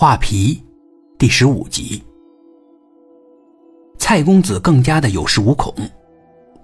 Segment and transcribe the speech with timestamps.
[0.00, 0.62] 画皮，
[1.18, 2.00] 第十五集。
[3.98, 5.74] 蔡公子更加的有恃无恐，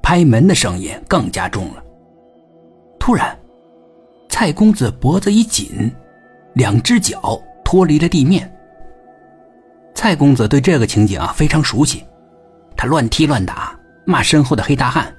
[0.01, 1.83] 拍门的声音更加重了。
[2.97, 3.37] 突然，
[4.29, 5.93] 蔡公子脖子一紧，
[6.53, 8.49] 两只脚脱离了地面。
[9.97, 12.05] 蔡公子对这个情景啊非常熟悉，
[12.77, 15.13] 他乱踢乱打，骂身后的黑大汉。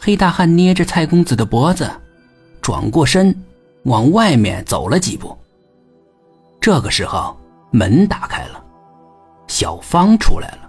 [0.00, 1.90] 黑大汉捏着蔡公子的脖子，
[2.62, 3.38] 转过身，
[3.82, 5.36] 往外面走了几步。
[6.66, 7.38] 这个时候，
[7.70, 8.60] 门打开了，
[9.46, 10.68] 小芳出来了。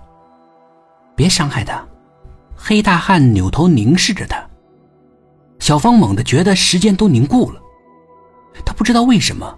[1.16, 1.84] 别伤害他！
[2.56, 4.40] 黑大汉扭头凝视着他。
[5.58, 7.60] 小芳猛地觉得时间都凝固了，
[8.64, 9.58] 他不知道为什么，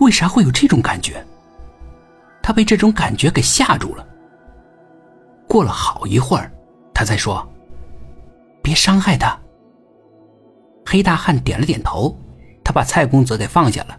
[0.00, 1.26] 为啥会有这种感觉？
[2.42, 4.06] 他被这种感觉给吓住了。
[5.48, 6.52] 过了好一会儿，
[6.92, 7.50] 他才说
[8.62, 9.34] ：“别伤害他。”
[10.84, 12.14] 黑大汉点了点头，
[12.62, 13.98] 他把蔡公子给放下了。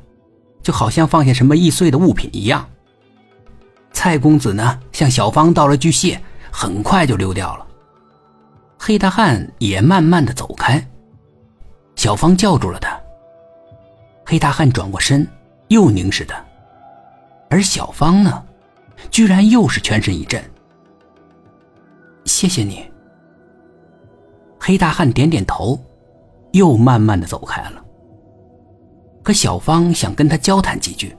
[0.63, 2.67] 就好像放下什么易碎的物品一样。
[3.91, 6.19] 蔡公子呢，向小芳道了句谢，
[6.51, 7.67] 很快就溜掉了。
[8.79, 10.83] 黑大汉也慢慢的走开。
[11.95, 12.99] 小芳叫住了他。
[14.25, 15.27] 黑大汉转过身，
[15.67, 16.43] 又凝视他，
[17.49, 18.43] 而小芳呢，
[19.11, 20.43] 居然又是全身一震。
[22.25, 22.89] 谢谢你。
[24.59, 25.77] 黑大汉点点头，
[26.53, 27.83] 又慢慢的走开了。
[29.23, 31.15] 可小芳想跟他交谈几句。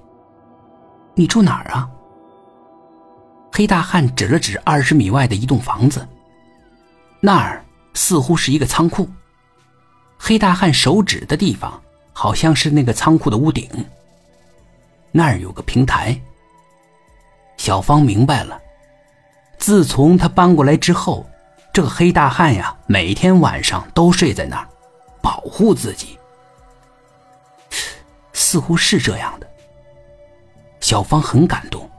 [1.14, 1.88] 你住哪儿啊？
[3.50, 6.06] 黑大汉指了指二十米外的一栋房子，
[7.20, 9.08] 那儿似乎是一个仓库。
[10.18, 11.80] 黑大汉手指的地方，
[12.12, 13.68] 好像是那个仓库的屋顶。
[15.12, 16.20] 那儿有个平台。
[17.56, 18.60] 小芳明白了，
[19.56, 21.24] 自从他搬过来之后，
[21.72, 24.68] 这个黑大汉呀，每天晚上都睡在那儿，
[25.22, 26.18] 保护自己。
[28.54, 29.50] 似乎是这样的，
[30.78, 31.90] 小芳很感动。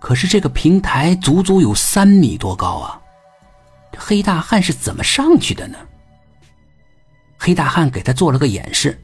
[0.00, 3.00] 可是这个平台足足有三米多高啊，
[3.92, 5.78] 这黑大汉是怎么上去的呢？
[7.38, 9.00] 黑大汉给他做了个演示，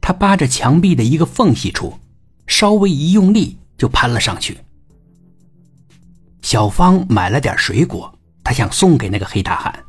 [0.00, 1.98] 他扒着墙壁的一个缝隙处，
[2.46, 4.56] 稍微一用力就攀了上去。
[6.42, 9.84] 小芳买了点水果，她想送给那个黑大汉，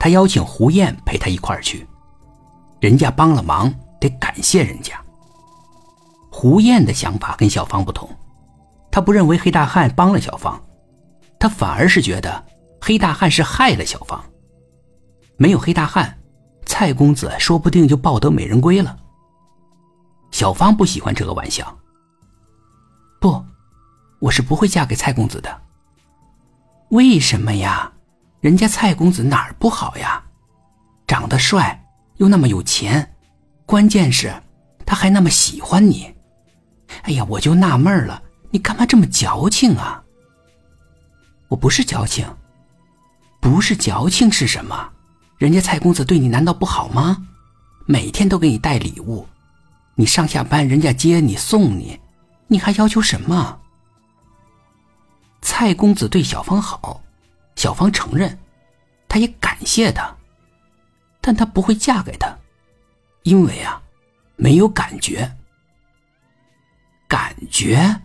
[0.00, 1.86] 他邀请胡燕陪他一块儿去，
[2.80, 3.72] 人家帮了忙。
[4.00, 4.94] 得感谢人家。
[6.30, 8.08] 胡燕的想法跟小芳不同，
[8.90, 10.60] 她不认为黑大汉帮了小芳，
[11.38, 12.44] 她反而是觉得
[12.80, 14.22] 黑大汉是害了小芳。
[15.36, 16.18] 没有黑大汉，
[16.66, 18.96] 蔡公子说不定就抱得美人归了。
[20.30, 21.76] 小芳不喜欢这个玩笑。
[23.20, 23.42] 不，
[24.20, 25.62] 我是不会嫁给蔡公子的。
[26.90, 27.92] 为什么呀？
[28.40, 30.22] 人家蔡公子哪儿不好呀？
[31.06, 31.84] 长得帅，
[32.18, 33.16] 又那么有钱。
[33.68, 34.32] 关键是，
[34.86, 36.14] 他还那么喜欢你，
[37.02, 40.02] 哎呀，我就纳闷了，你干嘛这么矫情啊？
[41.48, 42.26] 我不是矫情，
[43.42, 44.88] 不是矫情是什么？
[45.36, 47.26] 人家蔡公子对你难道不好吗？
[47.84, 49.28] 每天都给你带礼物，
[49.96, 52.00] 你上下班人家接你送你，
[52.46, 53.60] 你还要求什么？
[55.42, 57.02] 蔡公子对小芳好，
[57.54, 58.38] 小芳承认，
[59.06, 60.10] 他也感谢他，
[61.20, 62.34] 但他不会嫁给他。
[63.28, 63.82] 因为啊，
[64.36, 65.30] 没有感觉。
[67.06, 68.00] 感觉，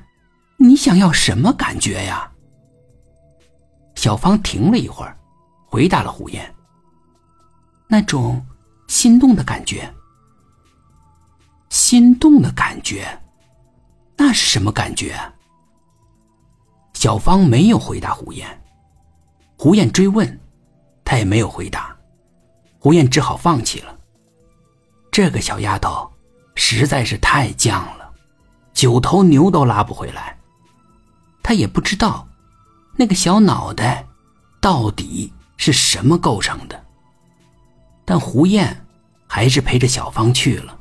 [0.57, 2.29] 你想要什么感觉呀？
[3.95, 5.17] 小芳停了一会儿，
[5.65, 6.53] 回答了胡燕
[7.87, 8.45] ：“那种
[8.89, 9.89] 心动的感觉。”
[11.71, 13.07] 心动的感觉，
[14.17, 15.17] 那是什么感觉？
[16.93, 18.61] 小芳没有回答胡燕。
[19.57, 20.37] 胡燕追问，
[21.05, 21.95] 她也没有回答。
[22.77, 23.97] 胡燕只好放弃了。
[25.13, 26.11] 这个小丫头
[26.55, 27.69] 实在是太犟
[27.99, 28.11] 了，
[28.73, 30.35] 九头牛都拉不回来。
[31.43, 32.27] 她也不知道
[32.95, 34.07] 那个小脑袋
[34.59, 36.83] 到底是什么构成的。
[38.03, 38.87] 但胡燕
[39.27, 40.75] 还是陪着小芳去了。